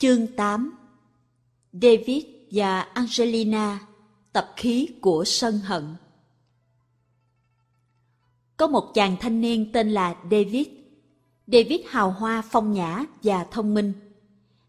[0.00, 0.74] Chương 8
[1.72, 3.80] David và Angelina
[4.32, 5.84] Tập khí của sân hận
[8.56, 10.66] Có một chàng thanh niên tên là David.
[11.46, 13.92] David hào hoa, phong nhã và thông minh.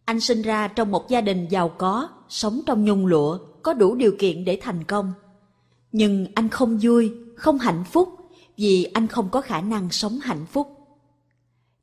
[0.05, 3.95] Anh sinh ra trong một gia đình giàu có, sống trong nhung lụa, có đủ
[3.95, 5.13] điều kiện để thành công.
[5.91, 8.09] Nhưng anh không vui, không hạnh phúc
[8.57, 10.80] vì anh không có khả năng sống hạnh phúc.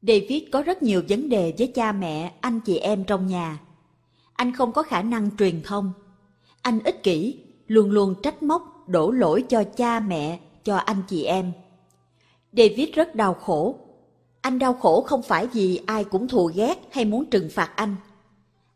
[0.03, 3.59] David có rất nhiều vấn đề với cha mẹ, anh chị em trong nhà.
[4.33, 5.93] Anh không có khả năng truyền thông.
[6.62, 11.24] Anh ích kỷ, luôn luôn trách móc, đổ lỗi cho cha mẹ, cho anh chị
[11.24, 11.52] em.
[12.52, 13.79] David rất đau khổ.
[14.41, 17.96] Anh đau khổ không phải vì ai cũng thù ghét hay muốn trừng phạt anh.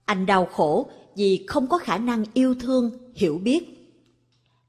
[0.05, 0.87] Anh đau khổ
[1.17, 3.93] vì không có khả năng yêu thương, hiểu biết.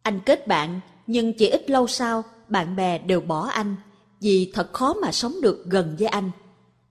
[0.02, 3.76] Anh kết bạn, nhưng chỉ ít lâu sau, bạn bè đều bỏ anh,
[4.22, 6.32] vì thật khó mà sống được gần với anh.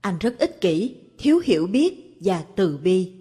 [0.03, 3.11] Anh rất ích kỷ, thiếu hiểu biết và từ bi.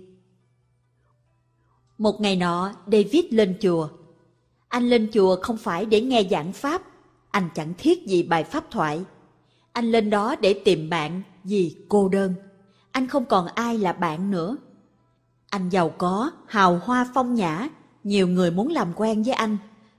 [1.99, 3.89] Một ngày nọ, David lên chùa.
[4.69, 6.83] Anh lên chùa không phải để nghe giảng pháp,
[7.31, 9.05] anh chẳng thiết gì bài pháp thoại.
[9.73, 12.35] Anh lên đó để tìm bạn vì cô đơn.
[12.93, 14.57] Anh không còn ai là bạn nữa.
[15.51, 17.69] Anh giàu có, hào hoa phong nhã,
[18.05, 19.57] nhiều người muốn làm quen với anh,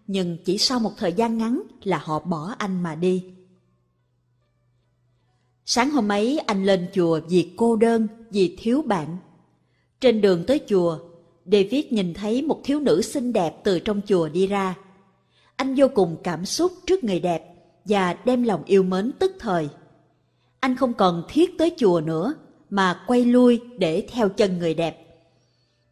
[0.08, 3.34] nhưng chỉ sau một thời gian ngắn là họ bỏ anh mà đi.
[5.66, 9.18] Sáng hôm ấy anh lên chùa vì cô đơn, vì thiếu bạn.
[10.02, 11.00] Trên đường tới chùa,
[11.46, 14.76] David nhìn thấy một thiếu nữ xinh đẹp từ trong chùa đi ra.
[15.56, 17.54] Anh vô cùng cảm xúc trước người đẹp
[17.86, 19.70] và đem lòng yêu mến tức thời.
[20.60, 22.34] Anh không còn thiết tới chùa nữa
[22.70, 25.24] mà quay lui để theo chân người đẹp.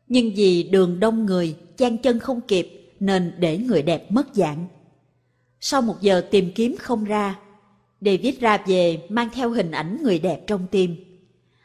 [0.07, 4.67] Nhưng vì đường đông người, chan chân không kịp nên để người đẹp mất dạng.
[5.59, 7.39] Sau một giờ tìm kiếm không ra,
[8.01, 10.95] David ra về mang theo hình ảnh người đẹp trong tim.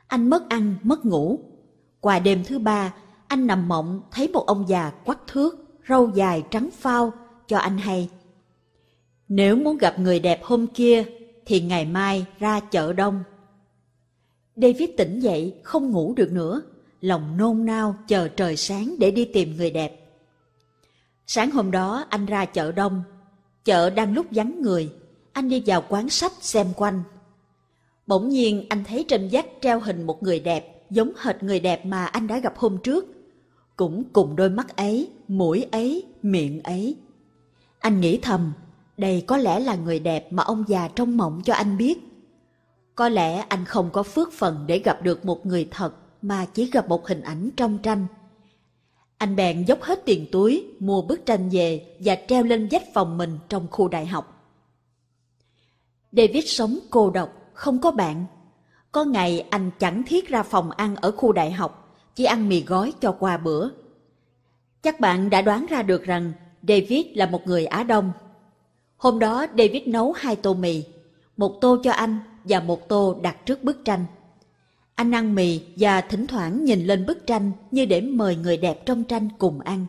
[0.07, 1.39] Anh mất ăn, mất ngủ.
[2.01, 2.95] Qua đêm thứ ba,
[3.29, 7.13] anh nằm mộng thấy một ông già quắc thước, râu dài trắng phao,
[7.49, 8.11] cho anh hay.
[9.29, 11.05] Nếu muốn gặp người đẹp hôm kia,
[11.47, 13.23] thì ngày mai ra chợ đông.
[14.57, 16.63] David tỉnh dậy, không ngủ được nữa,
[17.01, 20.07] lòng nôn nao chờ trời sáng để đi tìm người đẹp.
[21.27, 23.03] Sáng hôm đó anh ra chợ đông,
[23.65, 24.91] chợ đang lúc vắng người,
[25.37, 27.03] anh đi vào quán sách xem quanh.
[28.07, 31.87] Bỗng nhiên anh thấy trên vách treo hình một người đẹp, giống hệt người đẹp
[31.87, 33.05] mà anh đã gặp hôm trước.
[33.77, 36.97] Cũng cùng đôi mắt ấy, mũi ấy, miệng ấy.
[37.79, 38.53] Anh nghĩ thầm,
[38.97, 41.99] đây có lẽ là người đẹp mà ông già trong mộng cho anh biết.
[42.95, 46.71] Có lẽ anh không có phước phần để gặp được một người thật mà chỉ
[46.71, 48.07] gặp một hình ảnh trong tranh.
[49.19, 53.19] Anh bèn dốc hết tiền túi, mua bức tranh về và treo lên vách phòng
[53.19, 54.36] mình trong khu đại học.
[56.17, 58.25] David sống cô độc, không có bạn.
[58.93, 62.63] Có ngày anh chẳng thiết ra phòng ăn ở khu đại học, chỉ ăn mì
[62.63, 63.69] gói cho qua bữa.
[64.83, 66.33] Chắc bạn đã đoán ra được rằng
[66.69, 68.13] David là một người Á Đông.
[68.97, 70.85] Hôm đó David nấu hai tô mì,
[71.37, 74.05] một tô cho anh và một tô đặt trước bức tranh.
[74.95, 78.87] Anh ăn mì và thỉnh thoảng nhìn lên bức tranh như để mời người đẹp
[78.87, 79.87] trong tranh cùng ăn.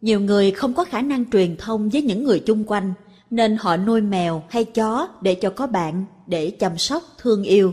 [0.00, 2.92] Nhiều người không có khả năng truyền thông với những người chung quanh,
[3.30, 7.72] nên họ nuôi mèo hay chó để cho có bạn, để chăm sóc, thương yêu.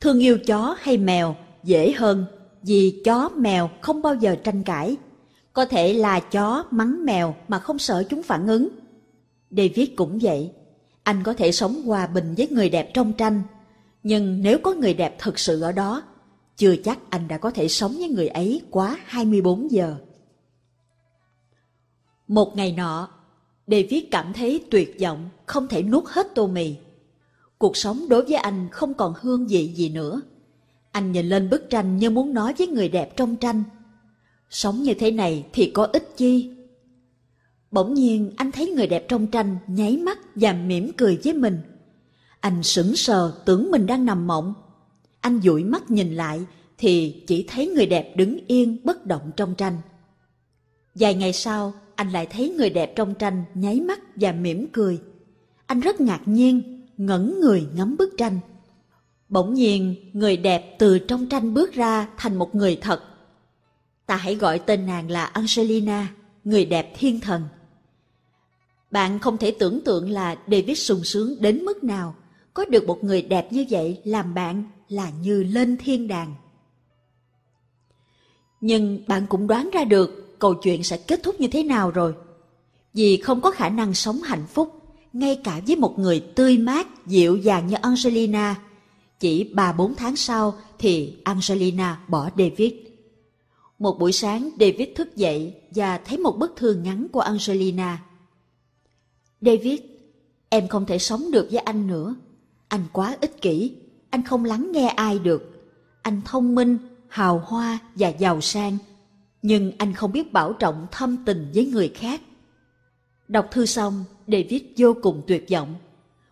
[0.00, 2.24] Thương yêu chó hay mèo dễ hơn
[2.62, 4.96] vì chó mèo không bao giờ tranh cãi.
[5.52, 8.68] Có thể là chó mắng mèo mà không sợ chúng phản ứng.
[9.50, 10.52] David cũng vậy.
[11.02, 13.42] Anh có thể sống hòa bình với người đẹp trong tranh.
[14.02, 16.02] Nhưng nếu có người đẹp thực sự ở đó,
[16.56, 19.96] chưa chắc anh đã có thể sống với người ấy quá 24 giờ.
[22.28, 23.08] Một ngày nọ,
[23.66, 26.74] David cảm thấy tuyệt vọng, không thể nuốt hết tô mì.
[27.58, 30.20] Cuộc sống đối với anh không còn hương vị gì nữa.
[30.90, 33.62] Anh nhìn lên bức tranh như muốn nói với người đẹp trong tranh.
[34.50, 36.50] Sống như thế này thì có ích chi?
[37.70, 41.58] Bỗng nhiên anh thấy người đẹp trong tranh nháy mắt và mỉm cười với mình.
[42.40, 44.54] Anh sững sờ tưởng mình đang nằm mộng.
[45.20, 46.40] Anh dụi mắt nhìn lại
[46.78, 49.78] thì chỉ thấy người đẹp đứng yên bất động trong tranh.
[50.94, 55.00] Vài ngày sau, anh lại thấy người đẹp trong tranh nháy mắt và mỉm cười.
[55.66, 58.38] Anh rất ngạc nhiên, ngẩn người ngắm bức tranh.
[59.28, 63.02] Bỗng nhiên, người đẹp từ trong tranh bước ra thành một người thật.
[64.06, 66.08] Ta hãy gọi tên nàng là Angelina,
[66.44, 67.42] người đẹp thiên thần.
[68.90, 72.14] Bạn không thể tưởng tượng là David sung sướng đến mức nào
[72.54, 76.34] có được một người đẹp như vậy làm bạn là như lên thiên đàng.
[78.60, 82.14] Nhưng bạn cũng đoán ra được câu chuyện sẽ kết thúc như thế nào rồi.
[82.94, 84.82] Vì không có khả năng sống hạnh phúc,
[85.12, 88.60] ngay cả với một người tươi mát, dịu dàng như Angelina,
[89.20, 92.72] chỉ ba bốn tháng sau thì Angelina bỏ David.
[93.78, 98.02] Một buổi sáng David thức dậy và thấy một bức thư ngắn của Angelina.
[99.40, 99.80] David,
[100.48, 102.14] em không thể sống được với anh nữa.
[102.68, 103.72] Anh quá ích kỷ,
[104.10, 105.70] anh không lắng nghe ai được.
[106.02, 108.78] Anh thông minh, hào hoa và giàu sang,
[109.44, 112.20] nhưng anh không biết bảo trọng thâm tình với người khác.
[113.28, 115.74] Đọc thư xong, David vô cùng tuyệt vọng.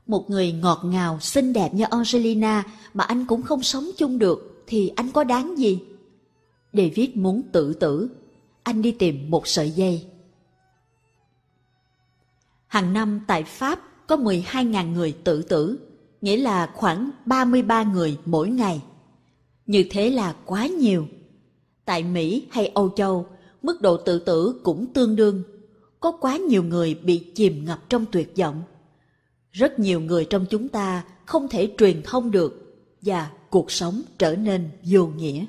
[0.07, 2.65] Một người ngọt ngào, xinh đẹp như Angelina
[2.95, 5.79] mà anh cũng không sống chung được thì anh có đáng gì?
[6.73, 8.09] David muốn tự tử.
[8.63, 10.07] Anh đi tìm một sợi dây.
[12.67, 15.79] Hàng năm tại Pháp có 12.000 người tự tử,
[16.21, 18.83] nghĩa là khoảng 33 người mỗi ngày.
[19.67, 21.07] Như thế là quá nhiều.
[21.85, 23.27] Tại Mỹ hay Âu Châu,
[23.63, 25.43] mức độ tự tử cũng tương đương.
[26.01, 28.63] Có quá nhiều người bị chìm ngập trong tuyệt vọng.
[29.53, 32.63] Rất nhiều người trong chúng ta không thể truyền thông được
[33.01, 35.47] và cuộc sống trở nên vô nghĩa.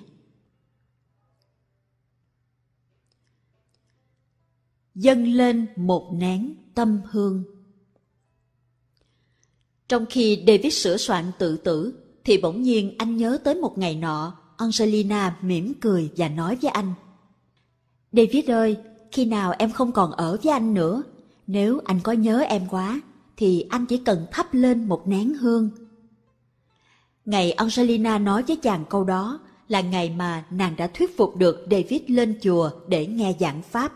[4.96, 7.44] Dâng lên một nén tâm hương
[9.88, 11.94] Trong khi David sửa soạn tự tử,
[12.24, 16.72] thì bỗng nhiên anh nhớ tới một ngày nọ, Angelina mỉm cười và nói với
[16.72, 16.94] anh.
[18.12, 18.78] David ơi,
[19.12, 21.04] khi nào em không còn ở với anh nữa,
[21.48, 23.02] nếu anh có nhớ em quá,
[23.38, 25.70] thì anh chỉ cần thắp lên một nén hương.
[27.26, 31.68] Ngày Angelina nói với chàng câu đó là ngày mà nàng đã thuyết phục được
[31.72, 33.94] David lên chùa để nghe giảng Pháp.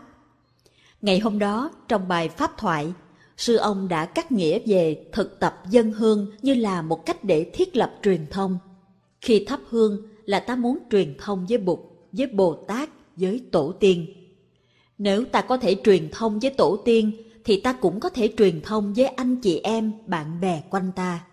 [1.02, 2.92] Ngày hôm đó, trong bài Pháp thoại,
[3.36, 7.50] sư ông đã cắt nghĩa về thực tập dân hương như là một cách để
[7.54, 8.58] thiết lập truyền thông.
[9.20, 11.78] Khi thắp hương là ta muốn truyền thông với Bụt,
[12.12, 14.06] với Bồ Tát, với Tổ tiên.
[14.98, 17.12] Nếu ta có thể truyền thông với Tổ tiên,
[17.44, 21.24] thì ta cũng có thể truyền thông với anh chị em, bạn bè quanh ta.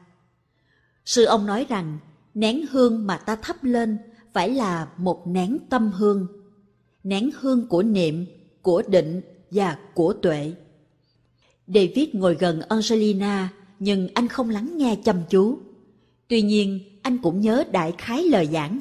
[1.05, 1.97] Sư ông nói rằng,
[2.33, 3.97] nén hương mà ta thắp lên
[4.33, 6.27] phải là một nén tâm hương.
[7.03, 8.25] Nén hương của niệm,
[8.61, 9.21] của định
[9.51, 10.53] và của tuệ.
[11.67, 15.57] David ngồi gần Angelina, nhưng anh không lắng nghe chăm chú.
[16.27, 18.79] Tuy nhiên, anh cũng nhớ đại khái lời giảng.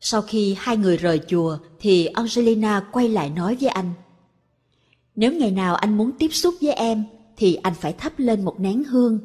[0.00, 3.92] Sau khi hai người rời chùa, thì Angelina quay lại nói với anh.
[5.16, 7.04] Nếu ngày nào anh muốn tiếp xúc với em,
[7.36, 9.20] thì anh phải thắp lên một nén hương.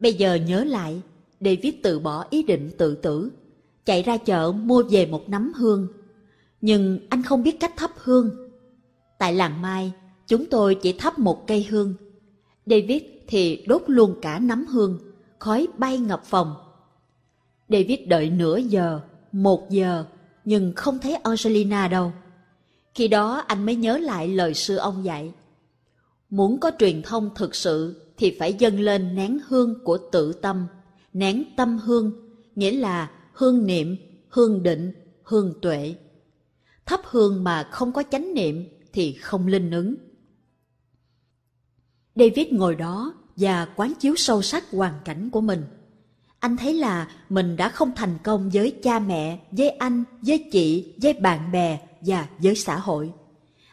[0.00, 1.00] Bây giờ nhớ lại,
[1.40, 3.30] David từ bỏ ý định tự tử,
[3.84, 5.88] chạy ra chợ mua về một nắm hương.
[6.60, 8.30] Nhưng anh không biết cách thắp hương
[9.18, 9.92] Tại làng Mai,
[10.26, 11.94] chúng tôi chỉ thắp một cây hương.
[12.66, 14.98] David thì đốt luôn cả nắm hương,
[15.38, 16.54] khói bay ngập phòng.
[17.68, 19.00] David đợi nửa giờ,
[19.32, 20.04] một giờ,
[20.44, 22.12] nhưng không thấy Angelina đâu.
[22.94, 25.32] Khi đó anh mới nhớ lại lời sư ông dạy.
[26.30, 30.66] Muốn có truyền thông thực sự thì phải dâng lên nén hương của tự tâm,
[31.12, 32.12] nén tâm hương,
[32.54, 33.96] nghĩa là hương niệm,
[34.28, 34.92] hương định,
[35.22, 35.94] hương tuệ.
[36.86, 39.94] Thắp hương mà không có chánh niệm thì không linh ứng.
[42.16, 45.64] David ngồi đó và quán chiếu sâu sắc hoàn cảnh của mình.
[46.38, 50.94] Anh thấy là mình đã không thành công với cha mẹ, với anh, với chị,
[51.02, 53.12] với bạn bè và với xã hội.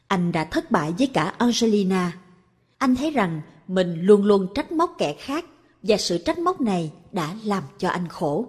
[0.08, 2.18] Anh đã thất bại với cả Angelina.
[2.78, 5.46] Anh thấy rằng mình luôn luôn trách móc kẻ khác
[5.84, 8.48] và sự trách móc này đã làm cho anh khổ.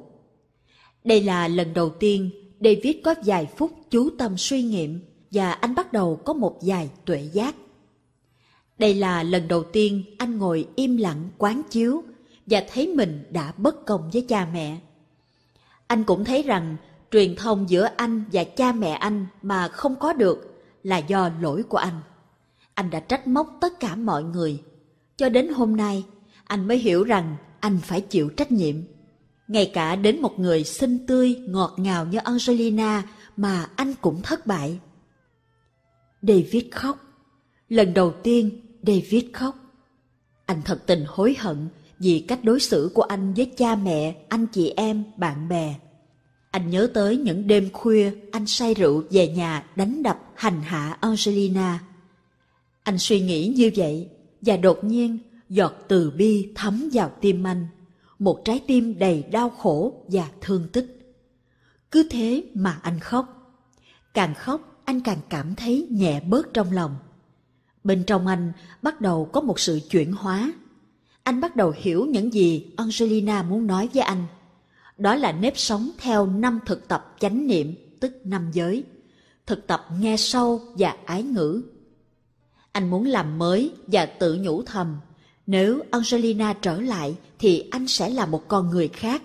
[1.04, 2.30] Đây là lần đầu tiên
[2.61, 6.90] David có vài phút chú tâm suy nghiệm và anh bắt đầu có một vài
[7.04, 7.54] tuệ giác.
[8.78, 12.02] Đây là lần đầu tiên anh ngồi im lặng quán chiếu
[12.47, 14.78] và thấy mình đã bất công với cha mẹ.
[15.87, 16.76] Anh cũng thấy rằng
[17.11, 21.62] truyền thông giữa anh và cha mẹ anh mà không có được là do lỗi
[21.62, 22.00] của anh.
[22.75, 24.62] Anh đã trách móc tất cả mọi người.
[25.16, 26.04] Cho đến hôm nay,
[26.45, 28.76] anh mới hiểu rằng anh phải chịu trách nhiệm.
[29.49, 33.02] Ngay cả đến một người xinh tươi, ngọt ngào như Angelina
[33.37, 34.78] mà anh cũng thất bại.
[36.23, 36.99] David khóc.
[37.68, 38.50] Lần đầu tiên,
[38.83, 39.56] David khóc.
[40.47, 41.68] Anh thật tình hối hận
[41.99, 45.75] vì cách đối xử của anh với cha mẹ, anh chị em, bạn bè.
[46.50, 50.99] Anh nhớ tới những đêm khuya anh say rượu về nhà đánh đập hành hạ
[51.00, 51.85] Angelina.
[52.83, 54.09] Anh suy nghĩ như vậy
[54.40, 55.18] và đột nhiên
[55.49, 57.66] giọt từ bi thấm vào tim anh.
[58.18, 61.14] Một trái tim đầy đau khổ và thương tích.
[61.90, 63.54] Cứ thế mà anh khóc.
[64.14, 66.97] Càng khóc anh càng cảm thấy nhẹ bớt trong lòng.
[67.85, 70.53] Bên trong anh bắt đầu có một sự chuyển hóa.
[71.23, 74.26] Anh bắt đầu hiểu những gì Angelina muốn nói với anh.
[74.99, 78.85] Đó là nếp sống theo năm thực tập chánh niệm, tức năm giới.
[79.47, 81.62] Thực tập nghe sâu và ái ngữ.
[82.73, 84.97] Anh muốn làm mới và tự nhủ thầm,
[85.47, 89.23] Nếu Angelina trở lại thì anh sẽ là một con người khác.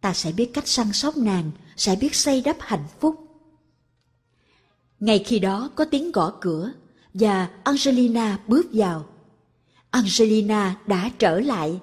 [0.00, 3.16] Ta sẽ biết cách săn sóc nàng, sẽ biết xây đắp hạnh phúc.
[5.00, 6.72] Ngay khi đó có tiếng gõ cửa
[7.14, 9.06] và Angelina bước vào.
[9.90, 11.80] Angelina đã trở lại.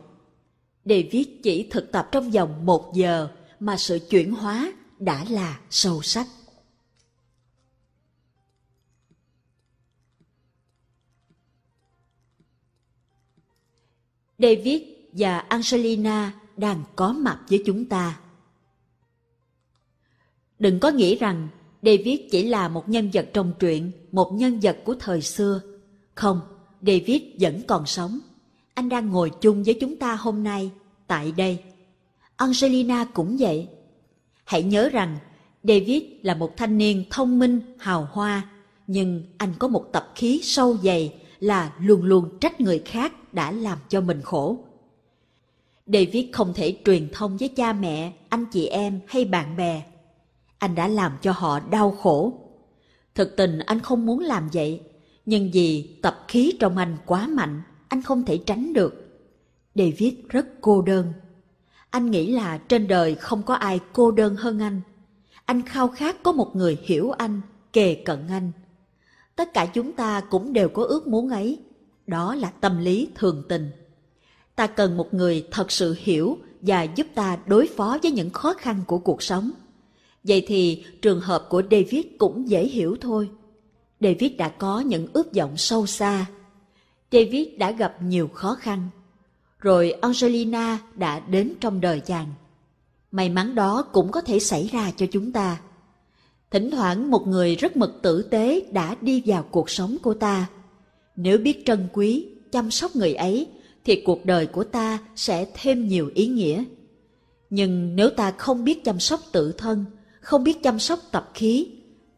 [0.86, 3.30] David chỉ thực tập trong vòng một giờ
[3.60, 6.28] mà sự chuyển hóa đã là sâu sắc.
[14.40, 14.82] David
[15.12, 18.20] và Angelina đang có mặt với chúng ta.
[20.60, 21.48] Đừng có nghĩ rằng
[21.82, 25.62] David chỉ là một nhân vật trong truyện, một nhân vật của thời xưa.
[26.16, 26.42] Không,
[26.82, 28.20] David vẫn còn sống.
[28.74, 30.72] Anh đang ngồi chung với chúng ta hôm nay,
[31.08, 31.60] tại đây.
[32.36, 33.68] Angelina cũng vậy.
[34.44, 35.18] Hãy nhớ rằng
[35.64, 38.50] David là một thanh niên thông minh, hào hoa,
[38.88, 43.52] nhưng anh có một tập khí sâu dày là luôn luôn trách người khác đã
[43.52, 44.60] làm cho mình khổ.
[45.86, 49.84] David không thể truyền thông với cha mẹ, anh chị em hay bạn bè.
[50.60, 52.34] Anh đã làm cho họ đau khổ.
[53.16, 54.82] Thực tình anh không muốn làm vậy,
[55.26, 59.08] nhưng vì tập khí trong anh quá mạnh, anh không thể tránh được.
[59.76, 61.14] David rất cô đơn.
[61.90, 64.82] Anh nghĩ là trên đời không có ai cô đơn hơn anh.
[65.46, 67.42] Anh khao khát có một người hiểu anh,
[67.74, 68.52] kề cận anh.
[69.36, 71.60] Tất cả chúng ta cũng đều có ước muốn ấy.
[72.08, 73.72] Đó là tâm lý thường tình.
[74.56, 78.54] Ta cần một người thật sự hiểu và giúp ta đối phó với những khó
[78.54, 79.52] khăn của cuộc sống.
[80.24, 83.30] Vậy thì trường hợp của David cũng dễ hiểu thôi.
[84.00, 86.26] David đã có những ước vọng sâu xa.
[87.12, 88.90] David đã gặp nhiều khó khăn.
[89.60, 92.28] Rồi Angelina đã đến trong đời chàng.
[93.12, 95.62] May mắn đó cũng có thể xảy ra cho chúng ta.
[96.52, 100.48] Thỉnh thoảng một người rất mực tử tế đã đi vào cuộc sống của ta.
[101.16, 103.48] Nếu biết trân quý, chăm sóc người ấy,
[103.86, 106.64] thì cuộc đời của ta sẽ thêm nhiều ý nghĩa.
[107.50, 109.86] Nhưng nếu ta không biết chăm sóc tự thân,
[110.28, 111.68] không biết chăm sóc tập khí,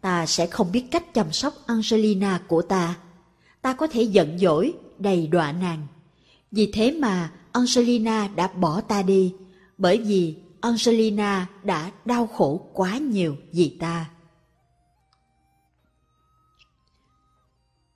[0.02, 2.98] ta sẽ không biết cách chăm sóc Angelina của ta.
[3.62, 5.88] Ta có thể giận dỗi, đầy đọa nàng.
[6.52, 9.36] Vì thế mà Angelina đã bỏ ta đi,
[9.78, 14.10] bởi vì Angelina đã đau khổ quá nhiều vì ta.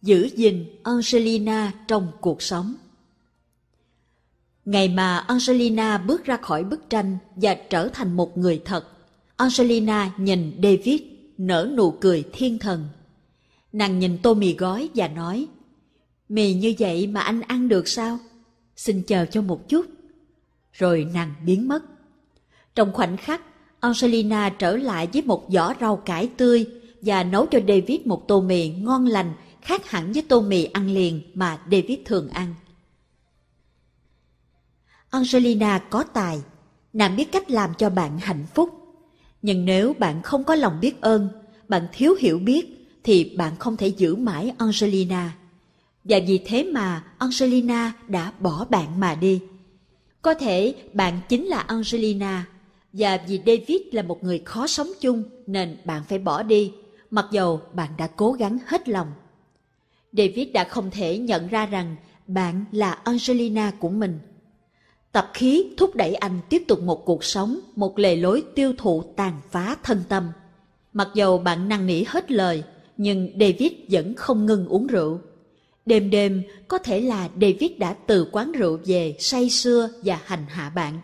[0.01, 2.75] Giữ gìn Angelina trong cuộc sống
[4.65, 8.93] Ngày mà Angelina bước ra khỏi bức tranh và trở thành một người thật,
[9.37, 11.01] Angelina nhìn David
[11.37, 12.87] nở nụ cười thiên thần.
[13.73, 15.47] Nàng nhìn tô mì gói và nói,
[16.29, 18.19] Mì như vậy mà anh ăn được sao?
[18.75, 19.85] Xin chờ cho một chút.
[20.73, 21.83] Rồi nàng biến mất.
[22.75, 23.41] Trong khoảnh khắc,
[23.79, 26.65] Angelina trở lại với một giỏ rau cải tươi
[27.01, 30.89] và nấu cho David một tô mì ngon lành khác hẳn với tô mì ăn
[30.89, 32.55] liền mà David thường ăn.
[35.09, 36.41] Angelina có tài,
[36.93, 38.82] nàng biết cách làm cho bạn hạnh phúc.
[39.43, 41.29] Nhưng nếu bạn không có lòng biết ơn,
[41.67, 45.35] bạn thiếu hiểu biết, thì bạn không thể giữ mãi Angelina.
[46.03, 49.41] Và vì thế mà Angelina đã bỏ bạn mà đi.
[50.21, 52.45] Có thể bạn chính là Angelina,
[52.93, 56.71] và vì David là một người khó sống chung nên bạn phải bỏ đi,
[57.11, 59.07] mặc dầu bạn đã cố gắng hết lòng.
[60.11, 61.95] David đã không thể nhận ra rằng
[62.27, 64.19] bạn là Angelina của mình.
[65.13, 69.03] Tập khí thúc đẩy anh tiếp tục một cuộc sống, một lề lối tiêu thụ
[69.15, 70.31] tàn phá thân tâm.
[70.93, 72.63] Mặc dầu bạn năn nỉ hết lời,
[72.97, 75.19] nhưng David vẫn không ngừng uống rượu.
[75.85, 80.45] Đêm đêm có thể là David đã từ quán rượu về say sưa và hành
[80.47, 80.99] hạ bạn.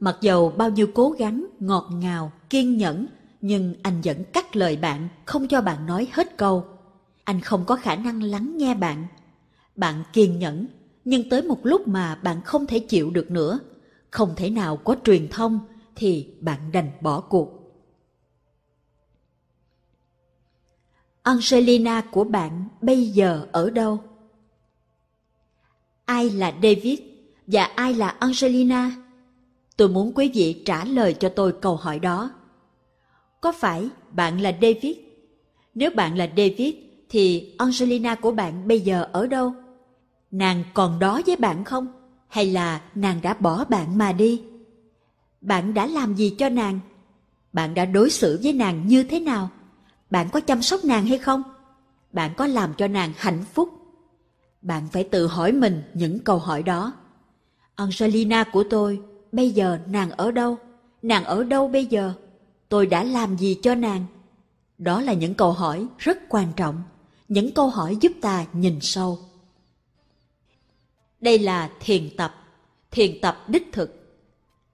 [0.00, 3.06] Mặc dầu bao nhiêu cố gắng, ngọt ngào, kiên nhẫn,
[3.40, 6.64] nhưng anh vẫn cắt lời bạn, không cho bạn nói hết câu.
[7.24, 9.06] Anh không có khả năng lắng nghe bạn.
[9.76, 10.66] Bạn kiên nhẫn,
[11.08, 13.58] nhưng tới một lúc mà bạn không thể chịu được nữa,
[14.10, 15.60] không thể nào có truyền thông,
[15.96, 17.48] thì bạn đành bỏ cuộc.
[21.22, 24.00] Angelina của bạn bây giờ ở đâu?
[26.04, 26.98] Ai là David
[27.46, 28.92] và ai là Angelina?
[29.76, 32.30] Tôi muốn quý vị trả lời cho tôi câu hỏi đó.
[33.40, 34.96] Có phải bạn là David?
[35.74, 36.74] Nếu bạn là David
[37.08, 39.54] thì Angelina của bạn bây giờ ở đâu?
[40.30, 41.86] Nàng còn đó với bạn không?
[42.28, 44.42] Hay là nàng đã bỏ bạn mà đi?
[45.40, 46.80] Bạn đã làm gì cho nàng?
[47.52, 49.50] Bạn đã đối xử với nàng như thế nào?
[50.10, 51.42] Bạn có chăm sóc nàng hay không?
[52.12, 53.68] Bạn có làm cho nàng hạnh phúc?
[54.62, 56.92] Bạn phải tự hỏi mình những câu hỏi đó.
[57.74, 59.00] Angelina của tôi,
[59.32, 60.58] bây giờ nàng ở đâu?
[61.02, 62.12] Nàng ở đâu bây giờ?
[62.68, 64.04] Tôi đã làm gì cho nàng?
[64.78, 66.82] Đó là những câu hỏi rất quan trọng,
[67.28, 69.18] những câu hỏi giúp ta nhìn sâu.
[71.20, 72.34] Đây là thiền tập,
[72.90, 74.18] thiền tập đích thực.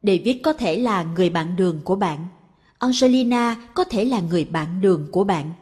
[0.03, 2.27] David có thể là người bạn đường của bạn.
[2.79, 5.53] Angelina có thể là người bạn đường của bạn.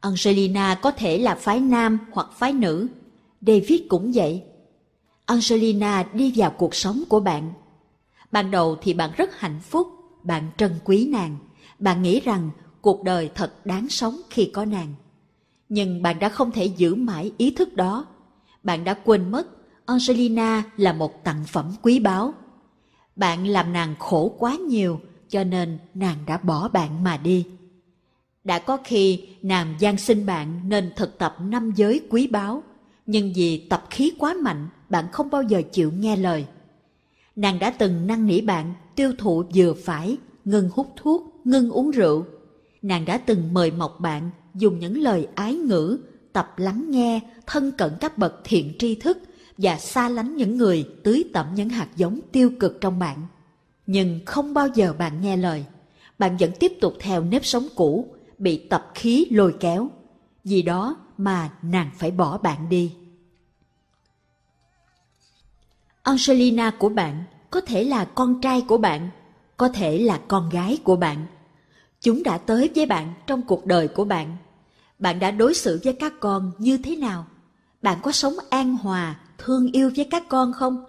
[0.00, 2.88] Angelina có thể là phái nam hoặc phái nữ.
[3.40, 4.42] David cũng vậy.
[5.26, 7.52] Angelina đi vào cuộc sống của bạn.
[8.32, 9.88] Ban đầu thì bạn rất hạnh phúc,
[10.22, 11.36] bạn trân quý nàng.
[11.78, 14.94] Bạn nghĩ rằng cuộc đời thật đáng sống khi có nàng.
[15.68, 18.06] Nhưng bạn đã không thể giữ mãi ý thức đó.
[18.62, 19.46] Bạn đã quên mất
[19.86, 22.34] Angelina là một tặng phẩm quý báu.
[23.16, 27.46] Bạn làm nàng khổ quá nhiều, cho nên nàng đã bỏ bạn mà đi.
[28.44, 32.62] Đã có khi nàng gian sinh bạn nên thực tập năm giới quý báu,
[33.06, 36.46] nhưng vì tập khí quá mạnh, bạn không bao giờ chịu nghe lời.
[37.36, 41.90] Nàng đã từng năn nỉ bạn tiêu thụ vừa phải, ngừng hút thuốc, ngừng uống
[41.90, 42.24] rượu.
[42.82, 45.98] Nàng đã từng mời mọc bạn dùng những lời ái ngữ,
[46.32, 49.18] tập lắng nghe, thân cận các bậc thiện tri thức
[49.58, 53.26] và xa lánh những người tưới tẩm những hạt giống tiêu cực trong bạn.
[53.86, 55.64] Nhưng không bao giờ bạn nghe lời.
[56.18, 59.90] Bạn vẫn tiếp tục theo nếp sống cũ, bị tập khí lôi kéo.
[60.44, 62.94] Vì đó mà nàng phải bỏ bạn đi.
[66.02, 69.10] Angelina của bạn có thể là con trai của bạn,
[69.56, 71.26] có thể là con gái của bạn.
[72.00, 74.36] Chúng đã tới với bạn trong cuộc đời của bạn.
[74.98, 77.26] Bạn đã đối xử với các con như thế nào?
[77.82, 80.84] Bạn có sống an hòa, thương yêu với các con không?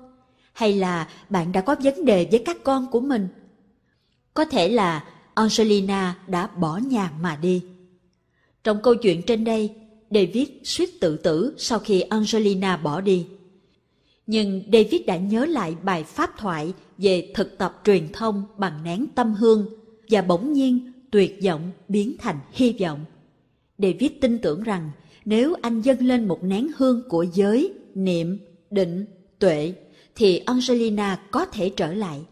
[0.53, 3.27] Hay là bạn đã có vấn đề với các con của mình?
[4.33, 7.63] Có thể là Angelina đã bỏ nhà mà đi.
[8.63, 9.75] Trong câu chuyện trên đây,
[10.11, 13.27] David suýt tự tử sau khi Angelina bỏ đi.
[14.27, 19.05] Nhưng David đã nhớ lại bài pháp thoại về thực tập truyền thông bằng nén
[19.15, 19.65] tâm hương
[20.09, 23.05] và bỗng nhiên tuyệt vọng biến thành hy vọng.
[23.77, 24.91] David tin tưởng rằng
[25.25, 28.37] nếu anh dâng lên một nén hương của giới, niệm,
[28.71, 29.05] định,
[29.39, 29.73] tuệ,
[30.15, 32.25] thì Angelina có thể trở lại.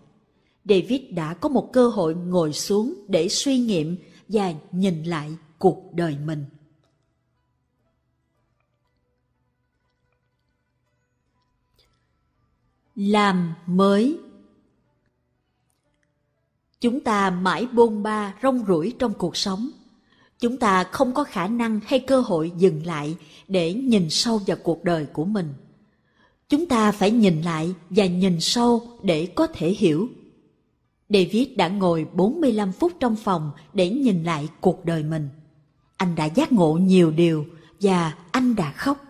[0.66, 5.94] David đã có một cơ hội ngồi xuống để suy nghiệm và nhìn lại cuộc
[5.94, 6.46] đời mình.
[12.96, 14.18] Làm mới
[16.86, 19.70] Chúng ta mãi bôn ba rong ruổi trong cuộc sống.
[20.40, 24.58] Chúng ta không có khả năng hay cơ hội dừng lại để nhìn sâu vào
[24.64, 25.54] cuộc đời của mình.
[26.56, 30.10] Chúng ta phải nhìn lại và nhìn sâu để có thể hiểu.
[31.10, 35.30] David đã ngồi 45 phút trong phòng để nhìn lại cuộc đời mình.
[35.98, 37.46] Anh đã giác ngộ nhiều điều
[37.82, 39.06] và anh đã khóc.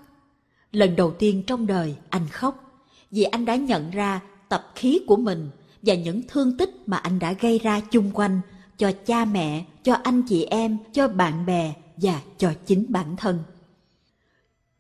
[0.72, 5.18] Lần đầu tiên trong đời anh khóc vì anh đã nhận ra tập khí của
[5.18, 5.50] mình
[5.82, 8.42] và những thương tích mà anh đã gây ra chung quanh
[8.78, 13.40] cho cha mẹ, cho anh chị em, cho bạn bè và cho chính bản thân.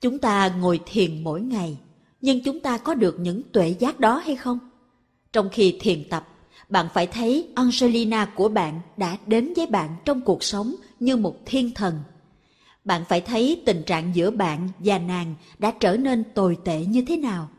[0.02, 1.78] Chúng ta ngồi thiền mỗi ngày,
[2.26, 4.60] nhưng chúng ta có được những tuệ giác đó hay không?
[5.34, 6.28] Trong khi thiền tập,
[6.70, 11.36] bạn phải thấy Angelina của bạn đã đến với bạn trong cuộc sống như một
[11.46, 12.00] thiên thần.
[12.86, 17.04] Bạn phải thấy tình trạng giữa bạn và nàng đã trở nên tồi tệ như
[17.08, 17.50] thế nào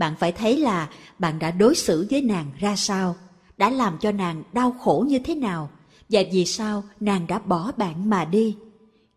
[0.00, 3.16] bạn phải thấy là bạn đã đối xử với nàng ra sao,
[3.56, 5.70] đã làm cho nàng đau khổ như thế nào
[6.08, 8.56] và vì sao nàng đã bỏ bạn mà đi.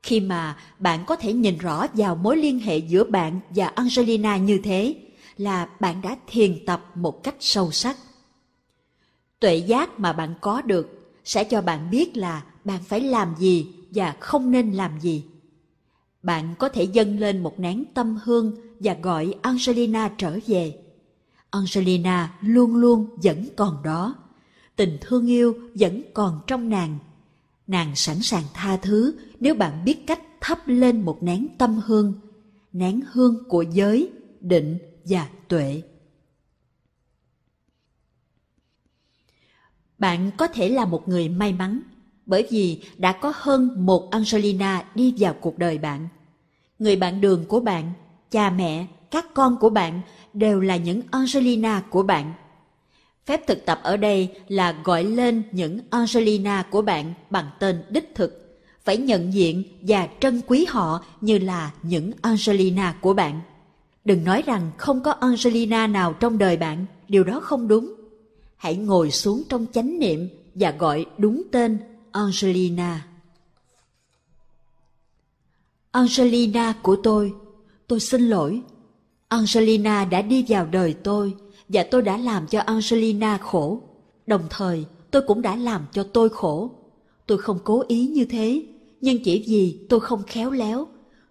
[0.04, 4.38] Khi mà bạn có thể nhìn rõ vào mối liên hệ giữa bạn và Angelina
[4.38, 4.96] như thế,
[5.38, 7.98] là bạn đã thiền tập một cách sâu sắc.
[9.40, 13.68] Tuệ giác mà bạn có được sẽ cho bạn biết là bạn phải làm gì
[13.92, 15.24] và không nên làm gì.
[16.24, 20.78] Bạn có thể dâng lên một nén tâm hương và gọi Angelina trở về.
[21.50, 24.16] Angelina luôn luôn vẫn còn đó.
[24.76, 26.98] Tình thương yêu vẫn còn trong nàng.
[27.68, 32.14] Nàng sẵn sàng tha thứ nếu bạn biết cách thắp lên một nén tâm hương,
[32.74, 35.82] nén hương của giới, định và tuệ.
[39.98, 41.82] Bạn có thể là một người may mắn
[42.26, 46.08] bởi vì đã có hơn một Angelina đi vào cuộc đời bạn.
[46.80, 47.94] Người bạn đường của bạn,
[48.32, 50.02] cha mẹ, các con của bạn
[50.34, 52.34] đều là những Angelina của bạn.
[53.26, 58.12] Phép thực tập ở đây là gọi lên những Angelina của bạn bằng tên đích
[58.16, 63.42] thực, phải nhận diện và trân quý họ như là những Angelina của bạn.
[64.06, 67.94] Đừng nói rằng không có Angelina nào trong đời bạn, điều đó không đúng.
[68.58, 71.78] Hãy ngồi xuống trong chánh niệm và gọi đúng tên
[72.12, 73.06] Angelina.
[75.92, 77.34] Angelina của tôi,
[77.88, 78.62] tôi xin lỗi
[79.28, 81.36] Angelina đã đi vào đời tôi
[81.74, 83.82] và tôi đã làm cho Angelina khổ.
[84.28, 86.72] Đồng thời, tôi cũng đã làm cho tôi khổ.
[87.28, 88.66] Tôi không cố ý như thế,
[89.02, 90.88] nhưng chỉ vì tôi không khéo léo.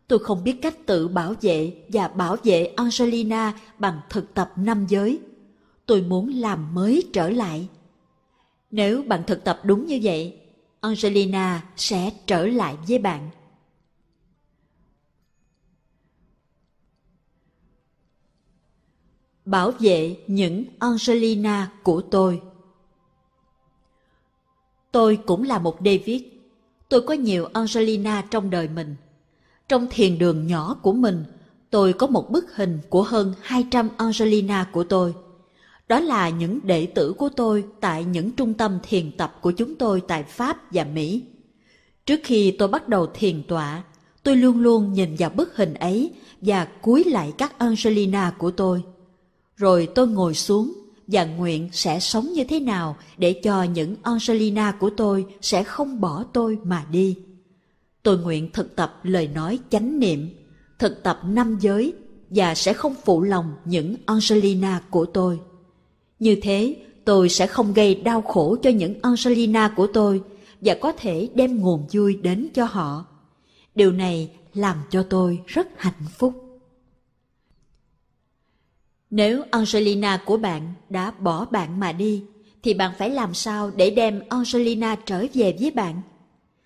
[0.09, 4.87] Tôi không biết cách tự bảo vệ và bảo vệ Angelina bằng thực tập năm
[4.89, 5.19] giới.
[5.87, 7.69] Tôi muốn làm mới trở lại.
[8.71, 10.37] Nếu bạn thực tập đúng như vậy,
[10.81, 13.31] Angelina sẽ trở lại với bạn.
[19.53, 22.41] Bảo vệ những Angelina của tôi
[24.93, 26.23] Tôi cũng là một David.
[26.89, 28.97] Tôi có nhiều Angelina trong đời mình.
[29.69, 31.25] Trong thiền đường nhỏ của mình,
[31.71, 35.15] tôi có một bức hình của hơn 200 Angelina của tôi.
[35.89, 39.75] Đó là những đệ tử của tôi tại những trung tâm thiền tập của chúng
[39.75, 41.23] tôi tại Pháp và Mỹ.
[42.07, 43.83] Trước khi tôi bắt đầu thiền tọa,
[44.23, 46.11] tôi luôn luôn nhìn vào bức hình ấy
[46.41, 48.83] và cúi lại các Angelina của tôi.
[49.63, 50.73] Rồi tôi ngồi xuống
[51.07, 56.01] và nguyện sẽ sống như thế nào để cho những Angelina của tôi sẽ không
[56.01, 57.19] bỏ tôi mà đi.
[58.03, 60.29] Tôi nguyện thực tập lời nói chánh niệm,
[60.79, 61.93] thực tập năm giới
[62.31, 65.39] và sẽ không phụ lòng những Angelina của tôi.
[66.19, 70.23] Như thế, tôi sẽ không gây đau khổ cho những Angelina của tôi
[70.61, 73.05] và có thể đem nguồn vui đến cho họ.
[73.75, 76.42] Điều này làm cho tôi rất hạnh phúc.
[79.13, 82.23] Nếu Angelina của bạn đã bỏ bạn mà đi,
[82.63, 86.03] thì bạn phải làm sao để đem Angelina trở về với bạn?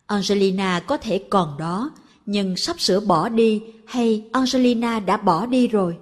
[0.06, 1.90] Angelina có thể còn đó,
[2.26, 5.96] nhưng sắp sửa bỏ đi hay Angelina đã bỏ đi rồi?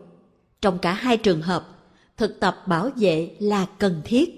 [0.61, 1.69] Trong cả hai trường hợp,
[2.17, 4.31] thực tập bảo vệ là cần thiết,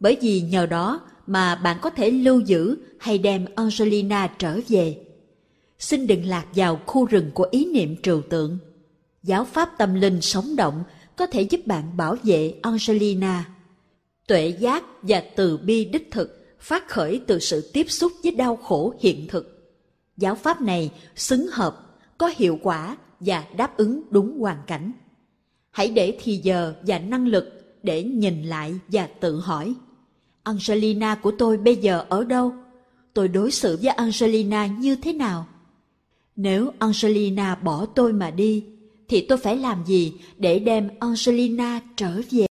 [0.00, 4.98] bởi vì nhờ đó mà bạn có thể lưu giữ hay đem Angelina trở về.
[5.78, 8.58] Xin đừng lạc vào khu rừng của ý niệm trừu tượng.
[9.22, 10.82] Giáo pháp tâm linh sống động
[11.16, 13.48] có thể giúp bạn bảo vệ Angelina.
[14.26, 18.56] Tuệ giác và từ bi đích thực phát khởi từ sự tiếp xúc với đau
[18.56, 19.74] khổ hiện thực.
[20.16, 24.92] Giáo pháp này xứng hợp, có hiệu quả và đáp ứng đúng hoàn cảnh.
[25.70, 29.74] Hãy để thì giờ và năng lực để nhìn lại và tự hỏi.
[30.42, 32.52] Angelina của tôi bây giờ ở đâu?
[33.14, 35.46] Tôi đối xử với Angelina như thế nào?
[36.36, 38.64] Nếu Angelina bỏ tôi mà đi,
[39.08, 42.44] thì tôi phải làm gì để đem Angelina trở về?